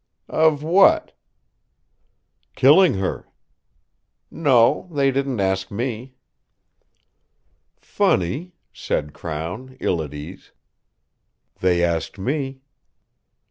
"Of 0.33 0.63
what?" 0.63 1.15
"Killing 2.55 2.95
her." 2.95 3.27
"No; 4.31 4.89
they 4.91 5.11
didn't 5.11 5.39
ask 5.39 5.69
me." 5.69 6.15
"Funny," 7.77 8.53
said 8.73 9.13
Crown, 9.13 9.77
ill 9.79 10.01
at 10.01 10.15
ease. 10.15 10.53
"They 11.59 11.83
asked 11.83 12.17
me." 12.17 12.61